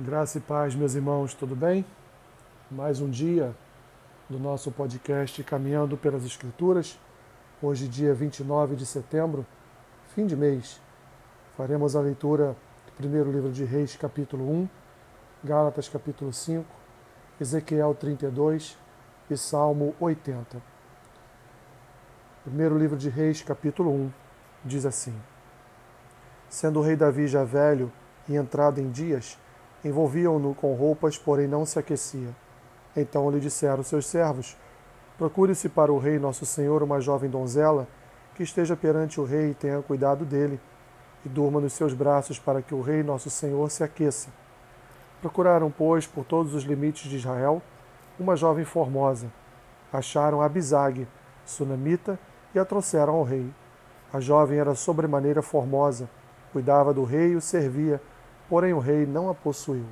[0.00, 1.84] Graça e paz, meus irmãos, tudo bem?
[2.70, 3.52] Mais um dia
[4.30, 6.96] do nosso podcast Caminhando pelas Escrituras.
[7.60, 9.44] Hoje, dia 29 de setembro,
[10.14, 10.80] fim de mês.
[11.56, 12.54] Faremos a leitura
[12.86, 14.68] do primeiro livro de Reis, capítulo 1,
[15.42, 16.64] Gálatas, capítulo 5,
[17.40, 18.78] Ezequiel 32
[19.28, 20.62] e Salmo 80.
[22.44, 24.12] Primeiro livro de Reis, capítulo 1,
[24.64, 25.20] diz assim:
[26.48, 27.90] Sendo o rei Davi já velho
[28.28, 29.36] e entrado em dias,
[29.84, 32.34] Envolviam-no com roupas, porém não se aquecia.
[32.96, 34.56] Então lhe disseram seus servos:
[35.16, 37.86] Procure-se para o rei nosso senhor uma jovem donzela
[38.34, 40.60] que esteja perante o rei e tenha cuidado dele,
[41.24, 44.30] e durma nos seus braços para que o rei nosso senhor se aqueça.
[45.20, 47.60] Procuraram, pois, por todos os limites de Israel,
[48.18, 49.26] uma jovem formosa.
[49.92, 51.08] Acharam Abisag,
[51.44, 52.16] sunamita,
[52.54, 53.52] e a trouxeram ao rei.
[54.12, 56.08] A jovem era sobremaneira formosa,
[56.52, 58.00] cuidava do rei e o servia,
[58.48, 59.86] Porém o rei não a possuiu.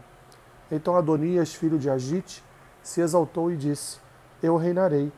[0.70, 2.42] Então Adonias, filho de Agite,
[2.82, 3.98] se exaltou e disse:
[4.42, 5.12] Eu reinarei.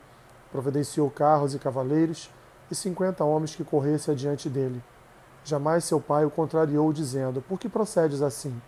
[0.51, 2.29] Providenciou carros e cavaleiros
[2.71, 4.83] e cinquenta homens que corressem adiante dele.
[5.43, 8.59] Jamais seu pai o contrariou, dizendo: Por que procedes assim?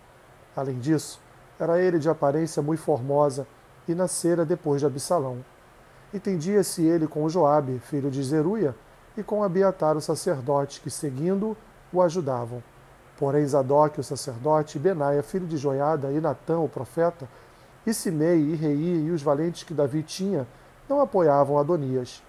[0.56, 1.20] Além disso,
[1.60, 3.46] era ele de aparência muito formosa
[3.88, 5.44] e nascera depois de Absalão.
[6.14, 8.76] Entendia-se ele com Joabe, filho de Zeruia,
[9.16, 11.56] e com Abiatar, o sacerdote, que, seguindo,
[11.92, 12.64] o ajudavam.
[13.22, 17.30] Porém, Zadok, o sacerdote, Benaia, filho de Joiada, e Natã, o profeta,
[17.86, 20.48] e Simei, e Rei, e os valentes que Davi tinha,
[20.90, 22.24] não apoiavam Adonias.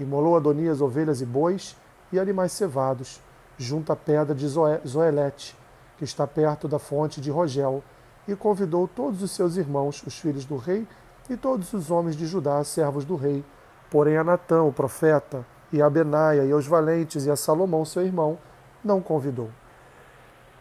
[0.00, 1.76] Imolou Adonias ovelhas e bois
[2.10, 3.20] e animais cevados,
[3.58, 5.54] junto à pedra de Zoelete,
[5.98, 7.84] que está perto da fonte de Rogel,
[8.26, 10.88] e convidou todos os seus irmãos, os filhos do rei,
[11.28, 13.44] e todos os homens de Judá, servos do rei.
[13.90, 18.02] Porém, a Natã, o profeta, e a Benaia, e aos valentes, e a Salomão, seu
[18.02, 18.38] irmão,
[18.82, 19.50] não convidou.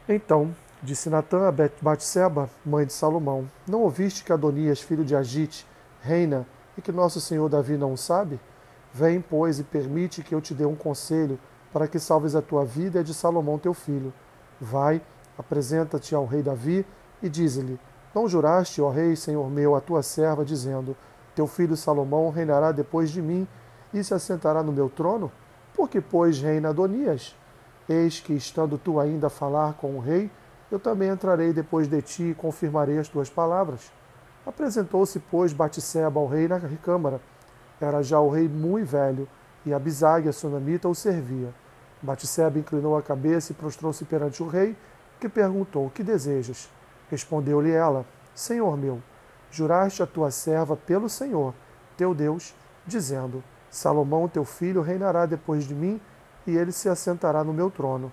[0.09, 5.67] Então disse Natã a Batseba, mãe de Salomão: Não ouviste que Adonias, filho de Agite,
[6.02, 8.39] reina e que nosso senhor Davi não sabe?
[8.94, 11.37] Vem, pois, e permite que eu te dê um conselho
[11.73, 14.14] para que salves a tua vida e a de Salomão teu filho.
[14.61, 15.02] Vai,
[15.37, 16.86] apresenta-te ao rei Davi
[17.21, 17.77] e dize-lhe:
[18.15, 20.95] Não juraste, ó rei, senhor meu, a tua serva, dizendo:
[21.36, 23.45] Teu filho Salomão reinará depois de mim
[23.93, 25.30] e se assentará no meu trono?
[25.76, 27.36] Por que, pois, reina Adonias?
[27.89, 30.30] Eis que, estando tu ainda a falar com o rei,
[30.70, 33.92] eu também entrarei depois de ti e confirmarei as tuas palavras.
[34.45, 37.21] Apresentou-se, pois, Batisseba ao rei na câmara.
[37.80, 39.27] Era já o rei muito velho,
[39.65, 41.53] e Abisag, a sunamita, o servia.
[42.02, 44.76] Batisseba inclinou a cabeça e prostrou-se perante o rei,
[45.20, 46.70] que perguntou: Que desejas?
[47.09, 48.05] Respondeu-lhe ela:
[48.36, 49.02] Senhor meu,
[49.49, 51.53] juraste a tua serva pelo Senhor,
[51.95, 52.53] teu Deus,
[52.86, 55.99] dizendo: Salomão, teu filho, reinará depois de mim
[56.47, 58.11] e ele se assentará no meu trono.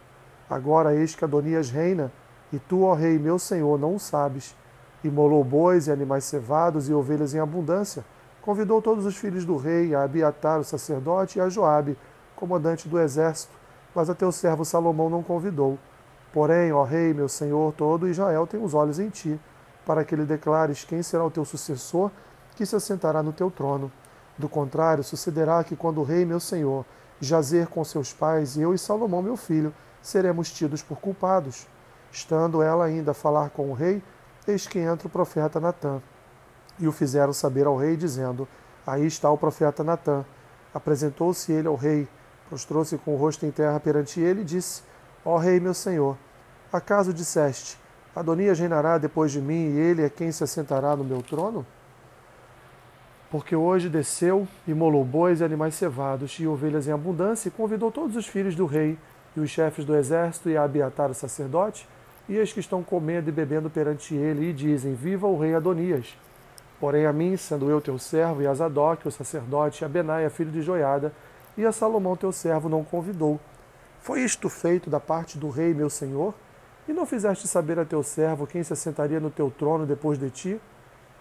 [0.50, 2.12] Agora eis que Adonias reina,
[2.52, 4.54] e tu, ó rei, meu senhor, não o sabes.
[5.02, 8.04] Imolou bois e animais cevados e ovelhas em abundância.
[8.42, 11.96] Convidou todos os filhos do rei, a Abiatar, o sacerdote, e a Joabe,
[12.36, 13.54] comandante do exército,
[13.94, 15.78] mas a teu servo Salomão não convidou.
[16.32, 19.40] Porém, ó rei, meu senhor, todo Israel tem os olhos em ti,
[19.86, 22.10] para que lhe declares quem será o teu sucessor,
[22.56, 23.90] que se assentará no teu trono.
[24.36, 26.84] Do contrário, sucederá que quando o rei, meu senhor,
[27.20, 31.66] jazer com seus pais, e eu e Salomão, meu filho, seremos tidos por culpados.
[32.12, 34.02] Estando ela ainda a falar com o rei,
[34.47, 36.00] eis que entra o profeta Natã.
[36.78, 38.47] E o fizeram saber ao rei, dizendo:
[38.86, 40.25] Aí está o profeta Natã.
[40.72, 42.08] Apresentou-se ele ao rei,
[42.48, 44.82] prostrou-se com o rosto em terra perante ele e disse:
[45.25, 46.16] Ó rei, meu senhor,
[46.72, 47.78] acaso disseste:
[48.14, 51.66] Adonias reinará depois de mim e ele é quem se assentará no meu trono?
[53.34, 57.90] Porque hoje desceu e molou bois e animais cevados e ovelhas em abundância, e convidou
[57.90, 58.96] todos os filhos do rei
[59.34, 61.88] e os chefes do exército e a Abiatar o sacerdote,
[62.28, 66.16] e eis que estão comendo e bebendo perante ele, e dizem: Viva o rei Adonias!
[66.78, 70.30] Porém a mim, sendo eu teu servo, e a Zadok, o sacerdote, e a Benaia,
[70.30, 71.12] filho de Joiada,
[71.56, 73.40] e a Salomão teu servo não convidou.
[74.00, 76.34] Foi isto feito da parte do rei, meu senhor?
[76.86, 80.30] E não fizeste saber a teu servo quem se assentaria no teu trono depois de
[80.30, 80.60] ti?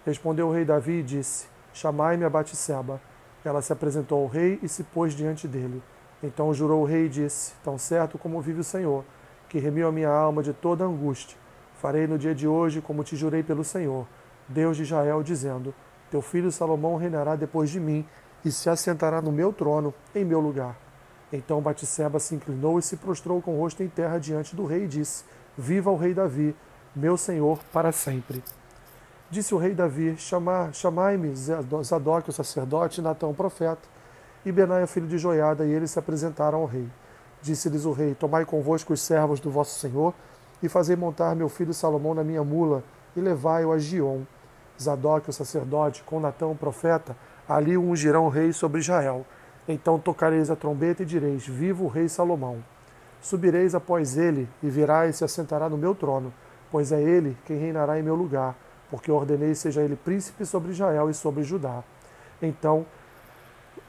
[0.05, 3.01] Respondeu o rei Davi e disse: Chamai-me a Batseba.
[3.43, 5.81] Ela se apresentou ao rei e se pôs diante dele.
[6.21, 9.03] Então jurou o rei e disse: Tão certo como vive o Senhor,
[9.49, 11.37] que remiu a minha alma de toda angústia,
[11.81, 14.07] farei no dia de hoje como te jurei pelo Senhor,
[14.47, 15.73] Deus de Israel, dizendo:
[16.09, 18.05] Teu filho Salomão reinará depois de mim
[18.45, 20.77] e se assentará no meu trono, em meu lugar.
[21.31, 24.85] Então Batseba se inclinou e se prostrou com o rosto em terra diante do rei
[24.85, 25.25] e disse:
[25.57, 26.55] Viva o rei Davi,
[26.95, 28.43] meu senhor, para sempre.
[29.33, 33.81] Disse o rei Davi: Chamai-me Zadok, o sacerdote, Natão, o profeta,
[34.45, 36.87] e Benaia, filho de Joiada, e eles se apresentaram ao rei.
[37.41, 40.13] Disse-lhes o rei: Tomai convosco os servos do vosso senhor,
[40.61, 42.83] e fazei montar meu filho Salomão na minha mula,
[43.15, 44.21] e levai-o a Gion.
[44.79, 47.17] Zadok, o sacerdote, com Natão, o profeta,
[47.49, 49.25] ali o ungirão rei sobre Israel.
[49.67, 52.63] Então tocareis a trombeta e direis: Viva o rei Salomão.
[53.19, 56.31] Subireis após ele, e virá e se assentará no meu trono,
[56.71, 58.55] pois é ele quem reinará em meu lugar,
[58.93, 61.83] porque ordenei seja ele príncipe sobre Israel e sobre Judá.
[62.39, 62.85] Então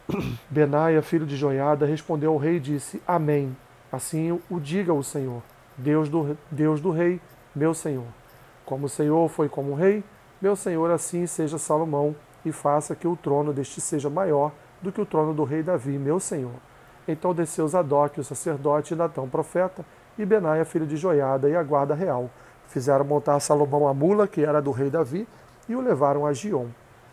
[0.49, 3.55] Benaia, filho de Joiada, respondeu ao rei e disse: Amém.
[3.93, 5.43] Assim o diga o Senhor,
[5.77, 7.21] Deus do, Deus do rei,
[7.55, 8.07] meu Senhor.
[8.65, 10.03] Como o Senhor foi como rei,
[10.41, 15.03] meu Senhor assim seja Salomão, e faça que o trono deste seja maior do que
[15.03, 16.55] o trono do rei Davi, meu Senhor.
[17.07, 19.85] Então desceu Zadok, o sacerdote, e Natão, profeta,
[20.19, 22.31] e Benaia, filho de Joiada, e a guarda real.
[22.69, 25.29] Fizeram montar Salomão a mula, que era do rei Davi,
[25.69, 26.69] e o levaram a Gion.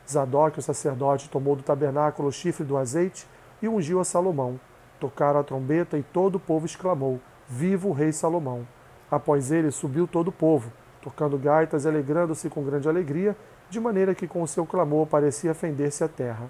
[0.09, 3.27] Zadok, o sacerdote, tomou do tabernáculo o chifre do azeite
[3.61, 4.59] e ungiu a Salomão.
[4.99, 8.67] Tocaram a trombeta e todo o povo exclamou: Viva o rei Salomão!
[9.09, 10.71] Após ele subiu todo o povo,
[11.01, 13.35] tocando gaitas e alegrando-se com grande alegria,
[13.69, 16.49] de maneira que com o seu clamor parecia fender-se a terra.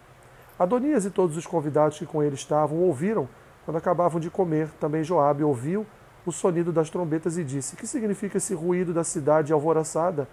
[0.58, 3.28] Adonias e todos os convidados que com ele estavam ouviram
[3.66, 4.70] quando acabavam de comer.
[4.80, 5.86] Também Joabe ouviu
[6.26, 10.28] o sonido das trombetas e disse: Que significa esse ruído da cidade alvoroçada?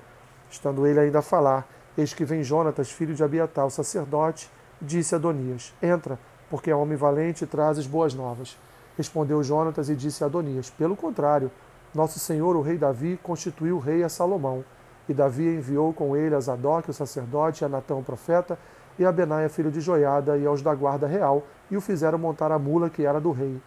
[0.50, 1.66] Estando ele ainda a falar,
[1.98, 4.48] Eis que vem Jonatas, filho de Abiatar, o sacerdote,
[4.80, 6.16] disse a Adonias: Entra,
[6.48, 8.56] porque é homem valente e trazes boas novas.
[8.96, 11.50] Respondeu Jonatas e disse a Adonias: Pelo contrário,
[11.92, 14.64] nosso senhor, o rei Davi, constituiu rei a Salomão.
[15.08, 18.56] E Davi enviou com ele a Zadok, o sacerdote, a Natão, o profeta,
[18.96, 22.52] e a Benaia, filho de Joiada, e aos da guarda real, e o fizeram montar
[22.52, 23.60] a mula que era do rei.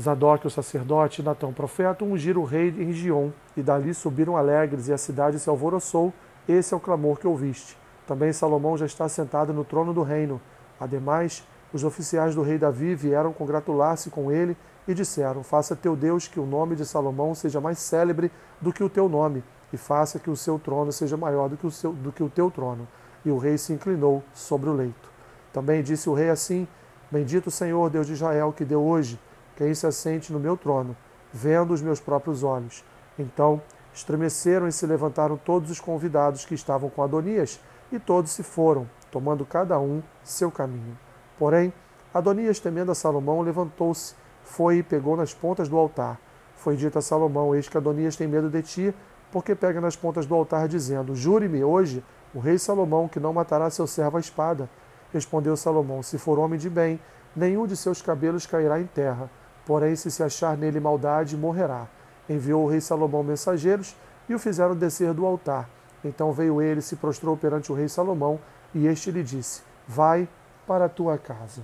[0.00, 4.88] Zadok, o sacerdote, Natão, o profeta, ungiram o rei em Gion, e dali subiram alegres,
[4.88, 6.12] e a cidade se alvoroçou,
[6.48, 7.76] esse é o clamor que ouviste.
[8.06, 10.40] Também Salomão já está sentado no trono do reino.
[10.80, 14.56] Ademais, os oficiais do rei Davi vieram congratular-se com ele
[14.88, 18.30] e disseram: Faça teu Deus que o nome de Salomão seja mais célebre
[18.60, 21.66] do que o teu nome, e faça que o seu trono seja maior do que
[21.66, 22.88] o, seu, do que o teu trono.
[23.24, 25.10] E o rei se inclinou sobre o leito.
[25.52, 26.66] Também disse o rei assim:
[27.10, 29.18] Bendito o Senhor, Deus de Israel, que deu hoje
[29.56, 30.96] quem se assente no meu trono,
[31.32, 32.84] vendo os meus próprios olhos.
[33.18, 33.60] Então
[33.94, 37.60] Estremeceram e se levantaram todos os convidados que estavam com Adonias,
[37.90, 40.98] e todos se foram, tomando cada um seu caminho.
[41.38, 41.72] Porém,
[42.14, 46.18] Adonias, temendo a Salomão, levantou-se, foi e pegou nas pontas do altar.
[46.56, 48.94] Foi dito a Salomão: Eis que Adonias tem medo de ti,
[49.30, 52.02] porque pega nas pontas do altar, dizendo: Jure-me hoje,
[52.34, 54.70] o rei Salomão, que não matará seu servo à espada.
[55.12, 56.98] Respondeu Salomão: Se for homem de bem,
[57.36, 59.30] nenhum de seus cabelos cairá em terra.
[59.66, 61.86] Porém, se se achar nele maldade, morrerá
[62.28, 63.96] enviou o rei Salomão mensageiros
[64.28, 65.68] e o fizeram descer do altar.
[66.04, 68.40] Então veio ele, se prostrou perante o rei Salomão,
[68.74, 70.28] e este lhe disse: Vai
[70.66, 71.62] para a tua casa.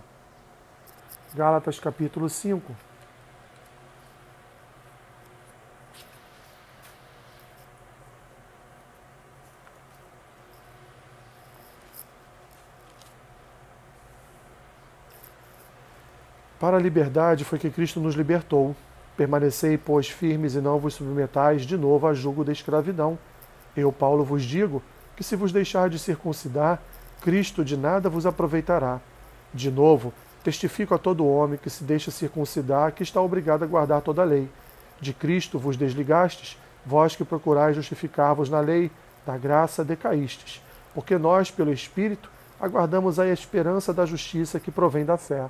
[1.34, 2.87] Gálatas capítulo 5.
[16.60, 18.74] Para a liberdade foi que Cristo nos libertou.
[19.16, 23.16] Permanecei, pois, firmes e não vos submetais de novo a jugo da escravidão.
[23.76, 24.82] Eu, Paulo, vos digo
[25.16, 26.82] que se vos deixar de circuncidar,
[27.20, 29.00] Cristo de nada vos aproveitará.
[29.54, 30.12] De novo,
[30.42, 34.24] testifico a todo homem que se deixa circuncidar que está obrigado a guardar toda a
[34.24, 34.48] lei.
[35.00, 38.90] De Cristo vos desligastes, vós que procurais justificar-vos na lei,
[39.24, 40.60] da graça decaístes,
[40.94, 45.48] porque nós, pelo Espírito, aguardamos a esperança da justiça que provém da fé.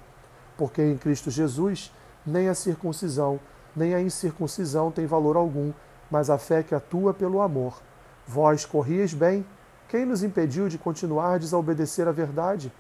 [0.59, 1.91] Porque em Cristo Jesus,
[2.27, 3.41] nem a circuncisão,
[3.75, 5.73] nem a incircuncisão tem valor algum,
[6.11, 7.81] mas a fé que atua pelo amor.
[8.27, 9.47] Vós corrieis bem,
[9.89, 12.73] quem nos impediu de continuardes a obedecer à verdade?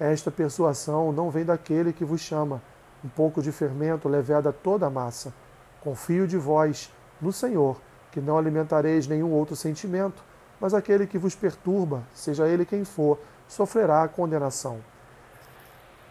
[0.00, 2.60] Esta persuasão não vem daquele que vos chama.
[3.04, 5.32] Um pouco de fermento leveda toda a massa.
[5.80, 6.90] Confio de vós,
[7.20, 10.24] no Senhor, que não alimentareis nenhum outro sentimento,
[10.58, 14.80] mas aquele que vos perturba, seja ele quem for, sofrerá a condenação.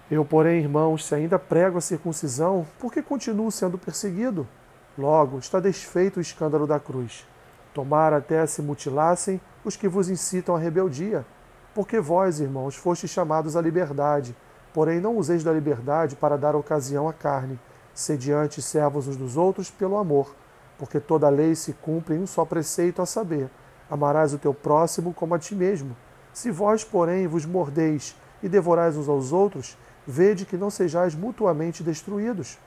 [0.09, 4.47] Eu, porém, irmãos, se ainda prego a circuncisão, por que continuo sendo perseguido?
[4.95, 7.25] Logo, está desfeito o escândalo da cruz.
[7.74, 11.25] Tomara até se mutilassem os que vos incitam à rebeldia.
[11.74, 14.35] Porque vós, irmãos, fostes chamados à liberdade,
[14.71, 17.59] porém não useis da liberdade para dar ocasião à carne,
[17.93, 20.35] sediante servos uns dos outros pelo amor,
[20.77, 23.50] porque toda lei se cumpre em um só preceito, a saber,
[23.89, 25.97] amarás o teu próximo como a ti mesmo.
[26.31, 31.83] Se vós, porém, vos mordeis e devorais uns aos outros, vede que não sejais mutuamente
[31.83, 32.57] destruídos.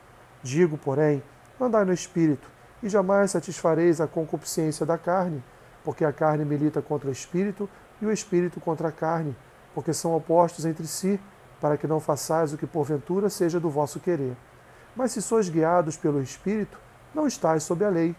[0.43, 1.23] Digo, porém,
[1.59, 2.49] andai no espírito,
[2.81, 5.43] e jamais satisfareis a concupiscência da carne,
[5.83, 7.69] porque a carne milita contra o espírito
[8.01, 9.35] e o espírito contra a carne,
[9.73, 11.19] porque são opostos entre si,
[11.59, 14.35] para que não façais o que porventura seja do vosso querer.
[14.95, 16.77] Mas se sois guiados pelo espírito,
[17.13, 18.15] não estáis sob a lei.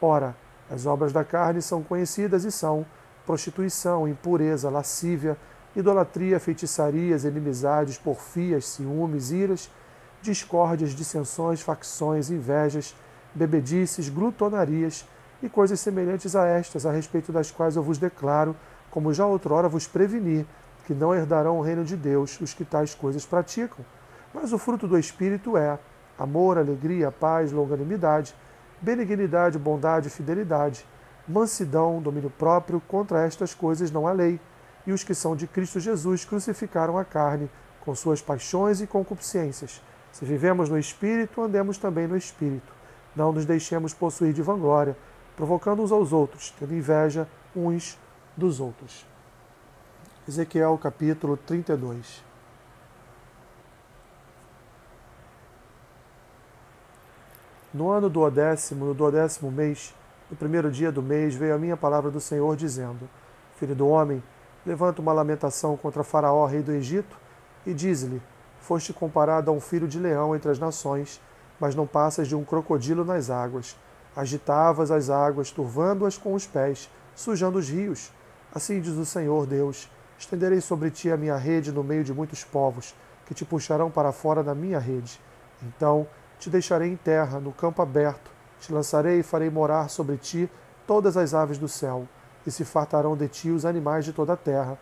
[0.00, 0.34] Ora,
[0.70, 2.84] As obras da carne são conhecidas e são
[3.24, 5.36] prostituição, impureza, lascívia,
[5.78, 9.70] idolatria, feitiçarias, inimizades, porfias, ciúmes, iras,
[10.20, 12.96] discórdias, dissensões, facções, invejas,
[13.32, 15.06] bebedices, glutonarias
[15.40, 18.56] e coisas semelhantes a estas, a respeito das quais eu vos declaro,
[18.90, 20.44] como já outrora vos preveni,
[20.84, 23.84] que não herdarão o reino de Deus os que tais coisas praticam.
[24.34, 25.78] Mas o fruto do Espírito é
[26.18, 28.34] amor, alegria, paz, longanimidade,
[28.80, 30.84] benignidade, bondade, fidelidade,
[31.26, 34.40] mansidão, domínio próprio, contra estas coisas não há lei.
[34.88, 37.50] E os que são de Cristo Jesus crucificaram a carne
[37.82, 39.82] com suas paixões e concupiscências.
[40.10, 42.72] Se vivemos no Espírito, andemos também no Espírito.
[43.14, 44.96] Não nos deixemos possuir de vanglória,
[45.36, 47.98] provocando uns aos outros, tendo inveja uns
[48.34, 49.04] dos outros.
[50.26, 52.24] Ezequiel capítulo 32.
[57.74, 59.94] No ano do décimo, no duodécimo mês,
[60.30, 63.06] no primeiro dia do mês, veio a minha palavra do Senhor, dizendo:
[63.56, 64.22] Filho do homem,
[64.68, 67.16] levanta uma lamentação contra Faraó, rei do Egito,
[67.64, 68.20] e diz-lhe:
[68.60, 71.22] Foste comparado a um filho de leão entre as nações,
[71.58, 73.74] mas não passas de um crocodilo nas águas.
[74.14, 78.12] Agitavas as águas, turvando-as com os pés, sujando os rios.
[78.54, 82.44] Assim diz o Senhor Deus: Estenderei sobre ti a minha rede no meio de muitos
[82.44, 82.94] povos,
[83.24, 85.18] que te puxarão para fora da minha rede.
[85.62, 86.06] Então
[86.38, 90.50] te deixarei em terra, no campo aberto, te lançarei e farei morar sobre ti
[90.86, 92.06] todas as aves do céu,
[92.48, 94.78] e se fartarão de ti os animais de toda a terra.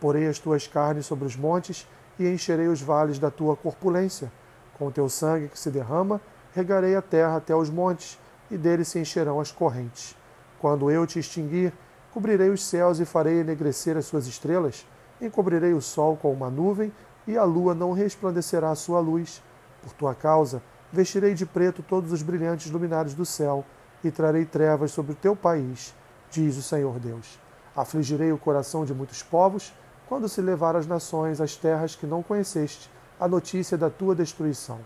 [0.00, 1.86] Porei as tuas carnes sobre os montes
[2.18, 4.32] e encherei os vales da tua corpulência.
[4.76, 6.20] Com o teu sangue que se derrama,
[6.54, 8.18] regarei a terra até os montes,
[8.50, 10.16] e deles se encherão as correntes.
[10.58, 11.72] Quando eu te extinguir,
[12.12, 14.84] cobrirei os céus e farei enegrecer as suas estrelas,
[15.20, 16.92] encobrirei o sol com uma nuvem,
[17.26, 19.40] e a lua não resplandecerá a sua luz.
[19.82, 20.60] Por tua causa,
[20.92, 23.64] Vestirei de preto todos os brilhantes luminares do céu,
[24.02, 25.94] e trarei trevas sobre o teu país,
[26.30, 27.38] diz o Senhor Deus.
[27.74, 29.72] Afligirei o coração de muitos povos,
[30.08, 34.78] quando se levar às nações as terras que não conheceste, a notícia da tua destruição.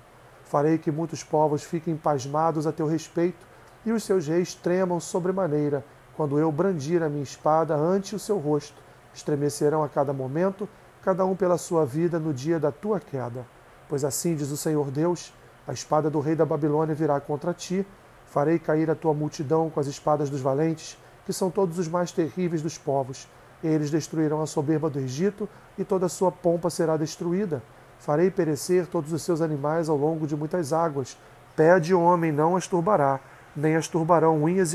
[0.45, 3.47] Farei que muitos povos fiquem pasmados a teu respeito,
[3.87, 5.85] e os seus reis tremam sobremaneira,
[6.17, 8.83] quando eu brandir a minha espada ante o seu rosto.
[9.13, 10.69] Estremecerão a cada momento,
[11.03, 13.47] cada um pela sua vida no dia da tua queda.
[13.89, 15.33] Pois assim diz o Senhor Deus:
[15.67, 17.87] a espada do rei da Babilônia virá contra ti.
[18.27, 22.13] Farei cair a tua multidão com as espadas dos valentes, que são todos os mais
[22.13, 23.29] terríveis dos povos.
[23.63, 27.63] Eles destruirão a soberba do Egito, e toda a sua pompa será destruída.
[27.99, 31.17] Farei perecer todos os seus animais ao longo de muitas águas.
[31.57, 33.21] Pé de homem não as turbará,
[33.57, 34.75] nem as turbarão unhas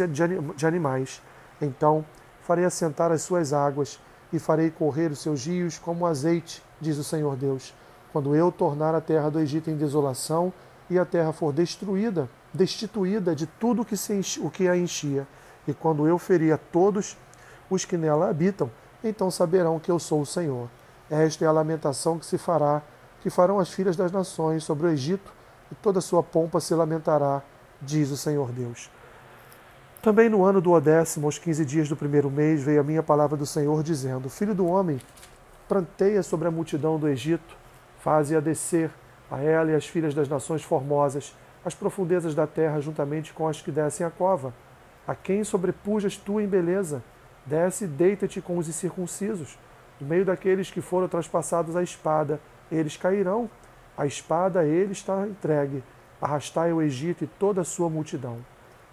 [0.56, 1.22] de animais.
[1.62, 2.04] Então
[2.42, 4.00] farei assentar as suas águas,
[4.32, 7.74] e farei correr os seus rios como azeite, diz o Senhor Deus.
[8.12, 10.52] Quando eu tornar a terra do Egito em desolação,
[10.90, 15.28] e a terra for destruída, destituída de tudo o que a enchia,
[15.70, 17.18] e quando eu ferir a todos
[17.70, 18.70] os que nela habitam,
[19.04, 20.68] então saberão que eu sou o Senhor.
[21.10, 22.82] Esta é a lamentação que se fará,
[23.22, 25.32] que farão as filhas das nações sobre o Egito,
[25.72, 27.42] e toda sua pompa se lamentará,
[27.82, 28.90] diz o Senhor Deus.
[30.02, 33.36] Também no ano do décimo, aos quinze dias do primeiro mês, veio a minha palavra
[33.36, 35.00] do Senhor, dizendo: Filho do homem,
[35.68, 37.56] pranteia sobre a multidão do Egito,
[38.00, 38.90] faze-a descer
[39.30, 43.62] a ela e as filhas das nações formosas, as profundezas da terra juntamente com as
[43.62, 44.54] que descem a cova.
[45.10, 47.02] A quem sobrepujas tu em beleza?
[47.44, 49.58] Desce e deita-te com os incircuncisos.
[50.00, 52.40] No meio daqueles que foram traspassados à espada,
[52.72, 53.50] eles cairão.
[53.98, 55.84] A espada a ele está entregue.
[56.22, 58.38] Arrastai o Egito e toda a sua multidão.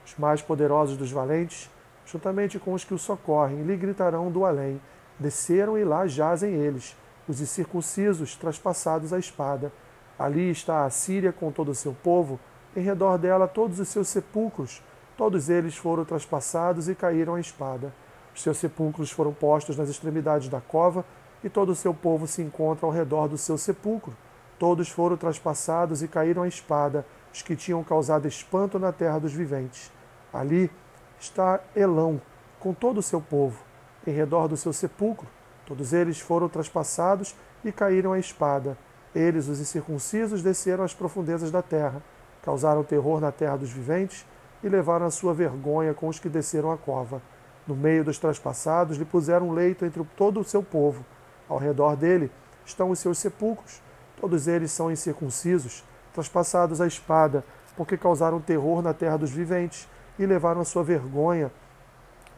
[0.07, 1.71] Os mais poderosos dos valentes,
[2.07, 4.81] juntamente com os que o socorrem, lhe gritarão do além.
[5.21, 6.97] Desceram e lá jazem eles,
[7.29, 9.71] os incircuncisos, traspassados à espada
[10.19, 12.41] Ali está a Síria com todo o seu povo,
[12.75, 14.83] em redor dela todos os seus sepulcros.
[15.17, 17.93] Todos eles foram traspassados e caíram à espada.
[18.35, 21.05] Os seus sepulcros foram postos nas extremidades da cova,
[21.43, 24.15] e todo o seu povo se encontra ao redor do seu sepulcro.
[24.59, 29.33] Todos foram traspassados e caíram à espada, os que tinham causado espanto na terra dos
[29.33, 29.91] viventes.
[30.33, 30.71] Ali
[31.19, 32.21] está Elão,
[32.61, 33.65] com todo o seu povo,
[34.07, 35.27] em redor do seu sepulcro.
[35.65, 38.77] Todos eles foram traspassados e caíram à espada.
[39.15, 42.03] Eles, os incircuncisos, desceram às profundezas da terra,
[42.43, 44.27] causaram terror na terra dos viventes
[44.63, 47.21] e levaram a sua vergonha com os que desceram a cova.
[47.67, 51.05] No meio dos traspassados, lhe puseram um leito entre todo o seu povo.
[51.49, 52.31] Ao redor dele
[52.65, 53.83] estão os seus sepulcros.
[54.21, 57.45] Todos eles são incircuncisos, traspassados à espada,
[57.77, 61.51] porque causaram terror na terra dos viventes e levaram a sua vergonha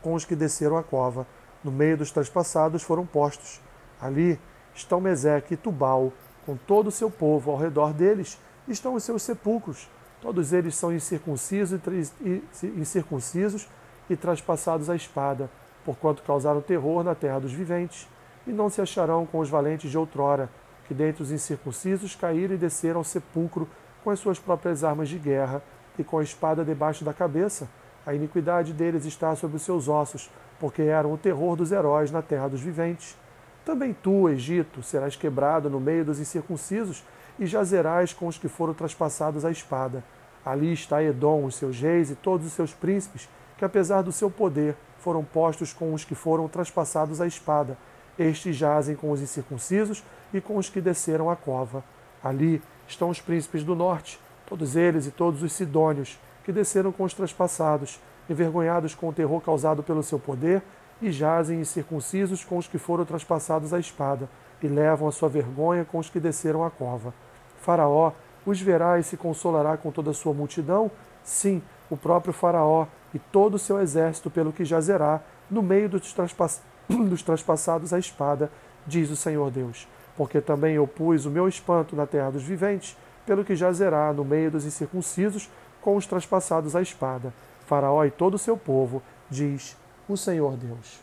[0.03, 1.27] com os que desceram a cova.
[1.63, 3.61] No meio dos traspassados foram postos.
[4.01, 4.39] Ali
[4.75, 6.13] estão Meseque e Tubal,
[6.47, 7.51] com todo o seu povo.
[7.51, 9.89] Ao redor deles estão os seus sepulcros.
[10.21, 11.81] Todos eles são incircuncisos
[12.21, 12.43] e,
[12.77, 13.69] incircuncisos
[14.11, 15.49] e traspassados a espada,
[15.85, 18.09] porquanto causaram terror na terra dos viventes,
[18.47, 20.51] e não se acharão com os valentes de outrora,
[20.87, 23.69] que dentre os incircuncisos caíram e desceram ao sepulcro
[24.03, 25.63] com as suas próprias armas de guerra
[25.99, 27.69] e com a espada debaixo da cabeça.
[28.07, 32.23] A iniquidade deles está sobre os seus ossos, porque eram o terror dos heróis na
[32.23, 33.17] terra dos viventes.
[33.65, 37.05] Também tu, Egito, serás quebrado no meio dos incircuncisos
[37.39, 40.03] e jazerás com os que foram traspassados à espada.
[40.45, 44.31] Ali está Edom, os seus reis e todos os seus príncipes, que apesar do seu
[44.31, 47.77] poder foram postos com os que foram traspassados à espada.
[48.19, 50.03] Estes jazem com os incircuncisos
[50.33, 51.85] e com os que desceram a cova.
[52.23, 57.05] Ali estão os príncipes do norte, todos eles e todos os sidônios, que desceram com
[57.05, 60.63] os traspassados, envergonhados com o terror causado pelo seu poder,
[61.01, 64.29] e jazem incircuncisos com os que foram traspassados à espada,
[64.61, 67.15] e levam a sua vergonha com os que desceram a cova.
[67.61, 68.13] Faraó
[68.47, 70.91] os verá e se consolará com toda a sua multidão?
[71.23, 76.13] Sim, o próprio Faraó e todo o seu exército, pelo que jazerá no meio dos,
[76.13, 76.63] traspass...
[76.89, 78.51] dos traspassados à espada,
[78.87, 79.87] diz o Senhor Deus.
[80.17, 82.97] Porque também eu pus o meu espanto na terra dos viventes,
[83.27, 85.51] pelo que jazerá no meio dos incircuncisos,
[85.81, 87.33] com os traspassados à espada.
[87.67, 89.77] Faraó e todo o seu povo, diz
[90.09, 91.01] o Senhor Deus.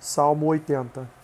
[0.00, 1.21] Salmo 80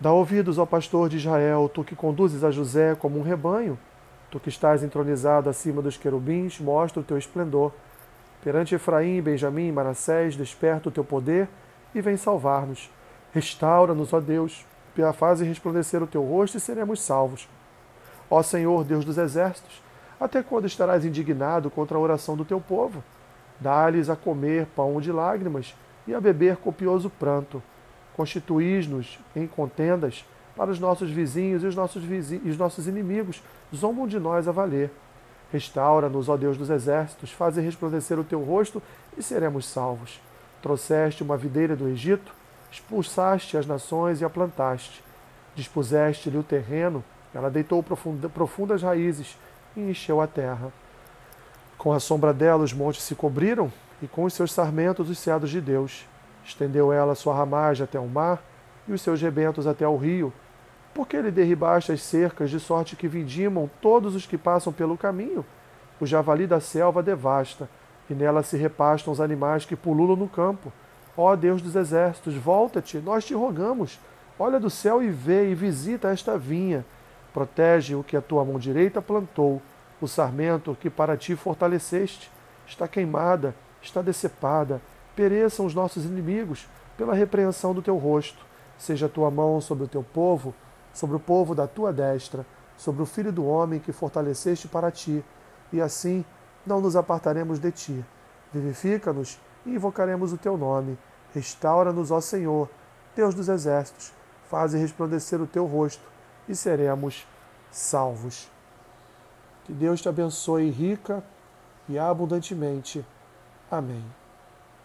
[0.00, 3.76] Dá ouvidos ao pastor de Israel, tu que conduzes a José como um rebanho,
[4.30, 7.72] tu que estás entronizado acima dos querubins, mostra o teu esplendor.
[8.40, 11.48] Perante Efraim, Benjamim e Manassés, desperta o teu poder
[11.92, 12.88] e vem salvar-nos.
[13.32, 14.64] Restaura-nos, ó Deus,
[15.14, 17.48] faze resplandecer o teu rosto e seremos salvos.
[18.30, 19.82] Ó Senhor, Deus dos exércitos,
[20.20, 23.02] até quando estarás indignado contra a oração do teu povo?
[23.58, 25.74] Dá-lhes a comer pão de lágrimas
[26.06, 27.60] e a beber copioso pranto
[28.18, 30.24] Constituís-nos em contendas
[30.56, 33.40] para os nossos vizinhos e os nossos, e os nossos inimigos
[33.72, 34.90] zombam de nós a valer.
[35.52, 38.82] Restaura-nos, ó Deus dos exércitos, faze resplandecer o teu rosto
[39.16, 40.20] e seremos salvos.
[40.60, 42.34] Trouxeste uma videira do Egito,
[42.72, 45.00] expulsaste as nações e a plantaste.
[45.54, 49.38] Dispuseste-lhe o terreno, ela deitou profundas raízes
[49.76, 50.72] e encheu a terra.
[51.78, 55.52] Com a sombra dela os montes se cobriram, e com os seus sarmentos os cedros
[55.52, 56.04] de Deus.
[56.48, 58.42] Estendeu ela sua ramagem até o mar
[58.88, 60.32] e os seus rebentos até ao rio.
[60.94, 65.44] Porque ele derribaste as cercas de sorte que vindimam todos os que passam pelo caminho?
[66.00, 67.68] O javali da selva devasta,
[68.08, 70.72] e nela se repastam os animais que pululam no campo.
[71.14, 74.00] Ó Deus dos exércitos, volta-te, nós te rogamos.
[74.38, 76.82] Olha do céu e vê e visita esta vinha.
[77.34, 79.60] Protege o que a tua mão direita plantou,
[80.00, 82.30] o sarmento que para ti fortaleceste.
[82.66, 84.80] Está queimada, está decepada,
[85.18, 88.38] pereçam os nossos inimigos pela repreensão do teu rosto.
[88.78, 90.54] Seja a tua mão sobre o teu povo,
[90.94, 95.24] sobre o povo da tua destra, sobre o filho do homem que fortaleceste para ti,
[95.72, 96.24] e assim
[96.64, 98.04] não nos apartaremos de ti.
[98.52, 100.96] Vivifica-nos e invocaremos o teu nome.
[101.34, 102.70] Restaura-nos, ó Senhor,
[103.16, 104.12] Deus dos exércitos.
[104.48, 106.02] Faze resplandecer o teu rosto
[106.48, 107.26] e seremos
[107.72, 108.48] salvos.
[109.64, 111.24] Que Deus te abençoe rica
[111.88, 113.04] e abundantemente.
[113.68, 114.04] Amém.